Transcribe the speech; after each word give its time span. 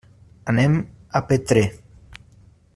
Anem 0.53 0.77
a 1.19 1.23
Petrer. 1.33 1.67